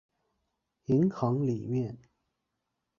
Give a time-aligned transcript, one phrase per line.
[0.85, 1.95] 银行里面